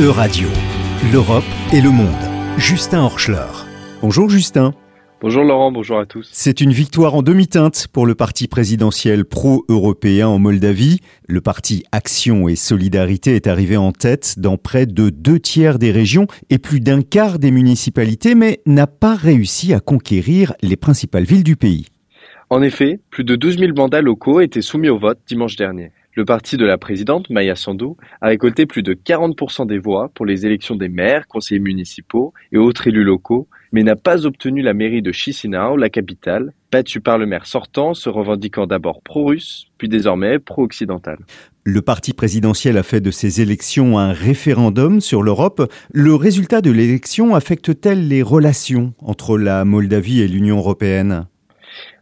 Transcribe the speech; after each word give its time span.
E-Radio, 0.00 0.46
l'Europe 1.12 1.42
et 1.72 1.80
le 1.80 1.90
monde. 1.90 2.06
Justin 2.56 3.00
Horschler. 3.00 3.48
Bonjour 4.00 4.30
Justin. 4.30 4.72
Bonjour 5.20 5.42
Laurent, 5.42 5.72
bonjour 5.72 5.98
à 5.98 6.06
tous. 6.06 6.30
C'est 6.32 6.60
une 6.60 6.70
victoire 6.70 7.16
en 7.16 7.22
demi-teinte 7.22 7.88
pour 7.92 8.06
le 8.06 8.14
parti 8.14 8.46
présidentiel 8.46 9.24
pro-européen 9.24 10.28
en 10.28 10.38
Moldavie. 10.38 11.00
Le 11.26 11.40
parti 11.40 11.82
Action 11.90 12.48
et 12.48 12.54
Solidarité 12.54 13.34
est 13.34 13.48
arrivé 13.48 13.76
en 13.76 13.90
tête 13.90 14.38
dans 14.38 14.56
près 14.56 14.86
de 14.86 15.10
deux 15.10 15.40
tiers 15.40 15.80
des 15.80 15.90
régions 15.90 16.28
et 16.48 16.58
plus 16.58 16.78
d'un 16.78 17.02
quart 17.02 17.40
des 17.40 17.50
municipalités, 17.50 18.36
mais 18.36 18.60
n'a 18.66 18.86
pas 18.86 19.16
réussi 19.16 19.74
à 19.74 19.80
conquérir 19.80 20.54
les 20.62 20.76
principales 20.76 21.24
villes 21.24 21.42
du 21.42 21.56
pays. 21.56 21.86
En 22.50 22.62
effet, 22.62 23.00
plus 23.10 23.24
de 23.24 23.34
12 23.34 23.58
000 23.58 23.72
mandats 23.74 24.00
locaux 24.00 24.40
étaient 24.40 24.62
soumis 24.62 24.90
au 24.90 24.98
vote 25.00 25.18
dimanche 25.26 25.56
dernier. 25.56 25.90
Le 26.18 26.24
parti 26.24 26.56
de 26.56 26.66
la 26.66 26.78
présidente, 26.78 27.30
Maya 27.30 27.54
Sandu, 27.54 27.90
a 28.20 28.26
récolté 28.26 28.66
plus 28.66 28.82
de 28.82 28.92
40% 28.92 29.68
des 29.68 29.78
voix 29.78 30.10
pour 30.12 30.26
les 30.26 30.46
élections 30.46 30.74
des 30.74 30.88
maires, 30.88 31.28
conseillers 31.28 31.60
municipaux 31.60 32.34
et 32.50 32.56
autres 32.56 32.88
élus 32.88 33.04
locaux, 33.04 33.46
mais 33.70 33.84
n'a 33.84 33.94
pas 33.94 34.26
obtenu 34.26 34.60
la 34.60 34.74
mairie 34.74 35.00
de 35.00 35.12
Chisinau, 35.12 35.76
la 35.76 35.90
capitale, 35.90 36.54
battue 36.72 37.00
par 37.00 37.18
le 37.18 37.26
maire 37.26 37.46
sortant, 37.46 37.94
se 37.94 38.08
revendiquant 38.08 38.66
d'abord 38.66 39.00
pro-russe, 39.00 39.68
puis 39.78 39.88
désormais 39.88 40.40
pro-occidental. 40.40 41.18
Le 41.62 41.82
parti 41.82 42.12
présidentiel 42.14 42.78
a 42.78 42.82
fait 42.82 43.00
de 43.00 43.12
ces 43.12 43.40
élections 43.40 43.96
un 43.96 44.12
référendum 44.12 45.00
sur 45.00 45.22
l'Europe. 45.22 45.72
Le 45.92 46.16
résultat 46.16 46.62
de 46.62 46.72
l'élection 46.72 47.36
affecte-t-elle 47.36 48.08
les 48.08 48.22
relations 48.22 48.92
entre 48.98 49.38
la 49.38 49.64
Moldavie 49.64 50.20
et 50.20 50.26
l'Union 50.26 50.56
européenne? 50.56 51.28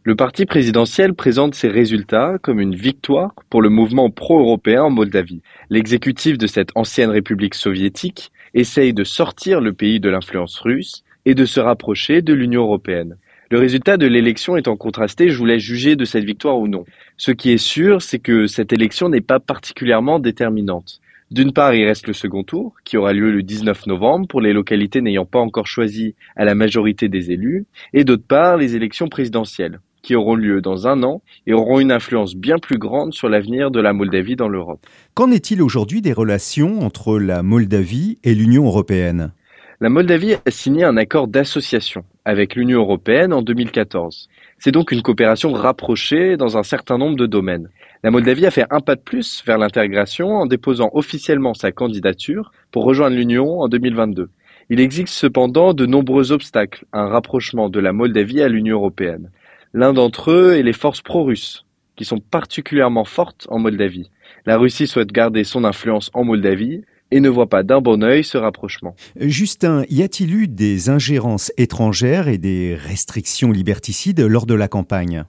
Le 0.03 0.15
parti 0.15 0.45
présidentiel 0.45 1.13
présente 1.13 1.55
ses 1.55 1.67
résultats 1.67 2.37
comme 2.41 2.59
une 2.59 2.75
victoire 2.75 3.33
pour 3.49 3.61
le 3.61 3.69
mouvement 3.69 4.09
pro-européen 4.09 4.83
en 4.83 4.89
Moldavie. 4.89 5.41
L'exécutif 5.69 6.37
de 6.37 6.47
cette 6.47 6.71
ancienne 6.75 7.09
république 7.09 7.55
soviétique 7.55 8.31
essaye 8.53 8.93
de 8.93 9.03
sortir 9.03 9.59
le 9.61 9.73
pays 9.73 9.99
de 9.99 10.09
l'influence 10.09 10.59
russe 10.59 11.03
et 11.25 11.35
de 11.35 11.45
se 11.45 11.59
rapprocher 11.59 12.21
de 12.21 12.33
l'Union 12.33 12.61
européenne. 12.61 13.17
Le 13.49 13.59
résultat 13.59 13.97
de 13.97 14.07
l'élection 14.07 14.57
étant 14.57 14.75
contrasté, 14.75 15.29
je 15.29 15.37
voulais 15.37 15.59
juger 15.59 15.95
de 15.95 16.05
cette 16.05 16.25
victoire 16.25 16.57
ou 16.57 16.67
non. 16.67 16.83
Ce 17.15 17.31
qui 17.31 17.51
est 17.51 17.57
sûr, 17.57 18.01
c'est 18.01 18.19
que 18.19 18.45
cette 18.45 18.73
élection 18.73 19.07
n'est 19.07 19.21
pas 19.21 19.39
particulièrement 19.39 20.19
déterminante. 20.19 20.99
D'une 21.29 21.51
part, 21.51 21.73
il 21.73 21.85
reste 21.85 22.07
le 22.07 22.13
second 22.13 22.43
tour, 22.43 22.73
qui 22.85 22.95
aura 22.95 23.11
lieu 23.11 23.31
le 23.31 23.43
19 23.43 23.87
novembre 23.87 24.27
pour 24.27 24.39
les 24.39 24.53
localités 24.53 25.01
n'ayant 25.01 25.25
pas 25.25 25.39
encore 25.39 25.67
choisi 25.67 26.15
à 26.37 26.45
la 26.45 26.55
majorité 26.55 27.09
des 27.09 27.31
élus, 27.31 27.65
et 27.93 28.05
d'autre 28.05 28.25
part, 28.25 28.55
les 28.55 28.75
élections 28.75 29.09
présidentielles 29.09 29.79
qui 30.03 30.15
auront 30.15 30.35
lieu 30.35 30.61
dans 30.61 30.87
un 30.87 31.03
an 31.03 31.21
et 31.47 31.53
auront 31.53 31.81
une 31.81 31.91
influence 31.91 32.33
bien 32.33 32.59
plus 32.59 32.77
grande 32.77 33.13
sur 33.13 33.27
l'avenir 33.27 33.71
de 33.71 33.81
la 33.81 33.91
Moldavie 33.91 34.37
dans 34.37 34.47
l'Europe. 34.47 34.85
Qu'en 35.15 35.31
est-il 35.31 35.61
aujourd'hui 35.61 36.01
des 36.01 36.13
relations 36.13 36.79
entre 36.79 37.19
la 37.19 37.43
Moldavie 37.43 38.17
et 38.23 38.33
l'Union 38.33 38.65
européenne? 38.65 39.33
La 39.81 39.89
Moldavie 39.89 40.35
a 40.35 40.49
signé 40.49 40.85
un 40.85 40.95
accord 40.95 41.27
d'association 41.27 42.05
avec 42.27 42.55
l'Union 42.55 42.81
européenne 42.81 43.31
en 43.31 43.41
2014. 43.41 44.27
C'est 44.59 44.73
donc 44.73 44.91
une 44.91 45.01
coopération 45.01 45.53
rapprochée 45.53 46.35
dans 46.35 46.57
un 46.57 46.63
certain 46.63 46.97
nombre 46.97 47.15
de 47.15 47.25
domaines. 47.25 47.69
La 48.03 48.11
Moldavie 48.11 48.45
a 48.45 48.51
fait 48.51 48.65
un 48.69 48.81
pas 48.81 48.95
de 48.95 49.01
plus 49.01 49.41
vers 49.47 49.57
l'intégration 49.57 50.35
en 50.35 50.45
déposant 50.45 50.89
officiellement 50.91 51.53
sa 51.53 51.71
candidature 51.71 52.51
pour 52.71 52.83
rejoindre 52.83 53.15
l'Union 53.15 53.61
en 53.61 53.69
2022. 53.69 54.29
Il 54.69 54.81
existe 54.81 55.13
cependant 55.13 55.73
de 55.73 55.85
nombreux 55.85 56.33
obstacles 56.33 56.83
à 56.91 56.99
un 56.99 57.07
rapprochement 57.07 57.69
de 57.69 57.79
la 57.79 57.93
Moldavie 57.93 58.41
à 58.41 58.49
l'Union 58.49 58.75
européenne. 58.75 59.31
L'un 59.73 59.93
d'entre 59.93 60.31
eux 60.31 60.57
est 60.57 60.63
les 60.63 60.73
forces 60.73 61.01
pro-russes, 61.01 61.65
qui 61.95 62.03
sont 62.03 62.19
particulièrement 62.19 63.05
fortes 63.05 63.47
en 63.49 63.59
Moldavie. 63.59 64.11
La 64.45 64.57
Russie 64.57 64.87
souhaite 64.87 65.13
garder 65.13 65.45
son 65.45 65.63
influence 65.63 66.11
en 66.13 66.25
Moldavie 66.25 66.83
et 67.11 67.19
ne 67.19 67.29
voit 67.29 67.47
pas 67.47 67.63
d'un 67.63 67.81
bon 67.81 68.03
œil 68.03 68.23
ce 68.23 68.37
rapprochement. 68.37 68.95
Justin, 69.19 69.83
y 69.89 70.01
a-t-il 70.03 70.33
eu 70.33 70.47
des 70.47 70.89
ingérences 70.89 71.51
étrangères 71.57 72.27
et 72.27 72.37
des 72.37 72.75
restrictions 72.75 73.51
liberticides 73.51 74.19
lors 74.21 74.45
de 74.45 74.53
la 74.53 74.67
campagne? 74.67 75.23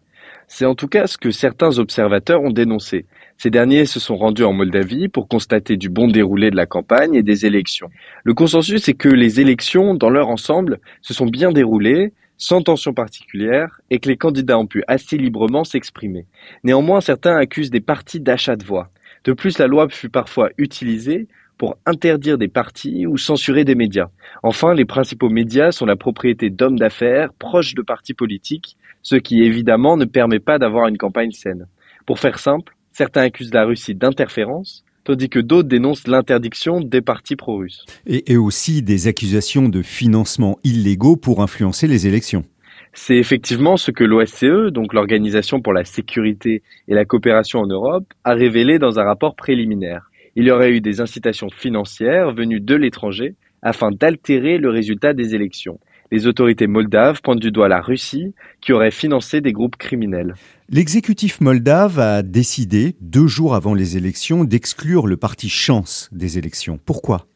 C'est 0.48 0.64
en 0.64 0.74
tout 0.74 0.88
cas 0.88 1.06
ce 1.06 1.18
que 1.18 1.30
certains 1.30 1.78
observateurs 1.78 2.42
ont 2.42 2.50
dénoncé. 2.50 3.04
Ces 3.36 3.50
derniers 3.50 3.84
se 3.84 4.00
sont 4.00 4.16
rendus 4.16 4.44
en 4.44 4.54
Moldavie 4.54 5.08
pour 5.08 5.28
constater 5.28 5.76
du 5.76 5.90
bon 5.90 6.08
déroulé 6.08 6.50
de 6.50 6.56
la 6.56 6.66
campagne 6.66 7.14
et 7.14 7.22
des 7.22 7.44
élections. 7.44 7.90
Le 8.24 8.34
consensus 8.34 8.88
est 8.88 8.94
que 8.94 9.10
les 9.10 9.40
élections, 9.40 9.94
dans 9.94 10.10
leur 10.10 10.28
ensemble, 10.28 10.80
se 11.02 11.12
sont 11.12 11.26
bien 11.26 11.52
déroulées, 11.52 12.12
sans 12.38 12.62
tension 12.62 12.94
particulière, 12.94 13.80
et 13.90 13.98
que 13.98 14.08
les 14.08 14.16
candidats 14.16 14.58
ont 14.58 14.66
pu 14.66 14.82
assez 14.88 15.18
librement 15.18 15.64
s'exprimer. 15.64 16.24
Néanmoins, 16.64 17.00
certains 17.00 17.36
accusent 17.36 17.70
des 17.70 17.80
partis 17.80 18.20
d'achat 18.20 18.56
de 18.56 18.64
voix. 18.64 18.90
De 19.24 19.32
plus, 19.32 19.58
la 19.58 19.66
loi 19.66 19.88
fut 19.90 20.08
parfois 20.08 20.50
utilisée 20.56 21.28
pour 21.58 21.76
interdire 21.84 22.38
des 22.38 22.48
partis 22.48 23.06
ou 23.06 23.18
censurer 23.18 23.64
des 23.64 23.74
médias. 23.74 24.08
Enfin, 24.42 24.72
les 24.72 24.84
principaux 24.84 25.28
médias 25.28 25.72
sont 25.72 25.86
la 25.86 25.96
propriété 25.96 26.50
d'hommes 26.50 26.78
d'affaires 26.78 27.32
proches 27.34 27.74
de 27.74 27.82
partis 27.82 28.14
politiques, 28.14 28.76
ce 29.02 29.16
qui 29.16 29.42
évidemment 29.42 29.96
ne 29.96 30.04
permet 30.04 30.38
pas 30.38 30.58
d'avoir 30.58 30.86
une 30.86 30.96
campagne 30.96 31.32
saine. 31.32 31.66
Pour 32.06 32.20
faire 32.20 32.38
simple, 32.38 32.74
certains 32.92 33.22
accusent 33.22 33.52
la 33.52 33.64
Russie 33.64 33.94
d'interférence, 33.94 34.84
tandis 35.04 35.28
que 35.28 35.40
d'autres 35.40 35.68
dénoncent 35.68 36.06
l'interdiction 36.06 36.80
des 36.80 37.00
partis 37.00 37.36
pro-russes. 37.36 37.84
Et, 38.06 38.36
aussi 38.36 38.82
des 38.82 39.08
accusations 39.08 39.68
de 39.68 39.82
financement 39.82 40.58
illégaux 40.64 41.16
pour 41.16 41.42
influencer 41.42 41.86
les 41.86 42.06
élections. 42.06 42.44
C'est 42.92 43.16
effectivement 43.16 43.76
ce 43.76 43.90
que 43.90 44.04
l'OSCE, 44.04 44.70
donc 44.72 44.92
l'Organisation 44.92 45.60
pour 45.60 45.72
la 45.72 45.84
sécurité 45.84 46.62
et 46.88 46.94
la 46.94 47.04
coopération 47.04 47.60
en 47.60 47.66
Europe, 47.66 48.06
a 48.24 48.34
révélé 48.34 48.78
dans 48.78 48.98
un 48.98 49.04
rapport 49.04 49.34
préliminaire. 49.34 50.07
Il 50.38 50.46
y 50.46 50.50
aurait 50.50 50.70
eu 50.70 50.80
des 50.80 51.02
incitations 51.02 51.50
financières 51.50 52.32
venues 52.32 52.60
de 52.60 52.74
l'étranger 52.74 53.34
afin 53.60 53.90
d'altérer 53.90 54.56
le 54.56 54.70
résultat 54.70 55.12
des 55.12 55.34
élections 55.34 55.78
les 56.10 56.26
autorités 56.26 56.66
moldaves 56.66 57.20
pointent 57.22 57.40
du 57.40 57.50
doigt 57.50 57.68
la 57.68 57.80
Russie 57.80 58.34
qui 58.60 58.72
aurait 58.72 58.90
financé 58.90 59.40
des 59.40 59.52
groupes 59.52 59.76
criminels. 59.76 60.34
L'exécutif 60.70 61.40
moldave 61.40 61.98
a 61.98 62.22
décidé, 62.22 62.96
deux 63.00 63.26
jours 63.26 63.54
avant 63.54 63.74
les 63.74 63.96
élections, 63.96 64.44
d'exclure 64.44 65.06
le 65.06 65.16
parti 65.16 65.48
Chance 65.48 66.08
des 66.12 66.38
élections. 66.38 66.78
Pourquoi? 66.84 67.26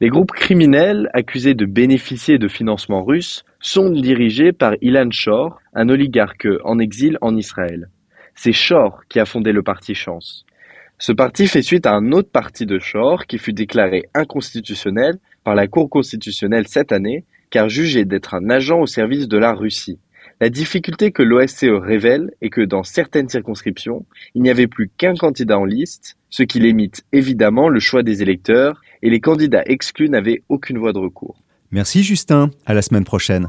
Les 0.00 0.08
groupes 0.08 0.30
criminels 0.32 1.08
accusés 1.12 1.54
de 1.54 1.64
bénéficier 1.64 2.38
de 2.38 2.48
financement 2.48 3.02
russe 3.02 3.44
sont 3.60 3.90
dirigés 3.90 4.52
par 4.52 4.74
Ilan 4.80 5.10
Shor, 5.10 5.58
un 5.74 5.88
oligarque 5.88 6.46
en 6.64 6.78
exil 6.78 7.18
en 7.20 7.36
Israël. 7.36 7.88
C'est 8.34 8.52
Shor 8.52 9.00
qui 9.08 9.18
a 9.18 9.24
fondé 9.24 9.52
le 9.52 9.62
parti 9.62 9.94
Chance. 9.94 10.44
Ce 11.00 11.12
parti 11.12 11.46
fait 11.46 11.62
suite 11.62 11.86
à 11.86 11.94
un 11.94 12.10
autre 12.10 12.30
parti 12.30 12.66
de 12.66 12.80
Shor 12.80 13.26
qui 13.26 13.38
fut 13.38 13.52
déclaré 13.52 14.06
inconstitutionnel 14.14 15.18
par 15.44 15.54
la 15.54 15.68
Cour 15.68 15.88
constitutionnelle 15.88 16.66
cette 16.66 16.90
année 16.90 17.24
car 17.50 17.68
jugé 17.68 18.04
d'être 18.04 18.34
un 18.34 18.50
agent 18.50 18.80
au 18.80 18.86
service 18.86 19.28
de 19.28 19.38
la 19.38 19.54
Russie. 19.54 20.00
La 20.40 20.50
difficulté 20.50 21.12
que 21.12 21.22
l'OSCE 21.22 21.80
révèle 21.80 22.30
est 22.40 22.50
que 22.50 22.60
dans 22.60 22.82
certaines 22.82 23.28
circonscriptions, 23.28 24.06
il 24.34 24.42
n'y 24.42 24.50
avait 24.50 24.66
plus 24.66 24.90
qu'un 24.96 25.14
candidat 25.14 25.58
en 25.58 25.64
liste, 25.64 26.16
ce 26.30 26.42
qui 26.42 26.58
limite 26.58 27.04
évidemment 27.12 27.68
le 27.68 27.80
choix 27.80 28.02
des 28.02 28.22
électeurs, 28.22 28.80
et 29.02 29.10
les 29.10 29.20
candidats 29.20 29.62
exclus 29.66 30.08
n'avaient 30.08 30.42
aucune 30.48 30.78
voie 30.78 30.92
de 30.92 30.98
recours. 30.98 31.42
Merci 31.70 32.02
Justin, 32.02 32.50
à 32.66 32.74
la 32.74 32.82
semaine 32.82 33.04
prochaine. 33.04 33.46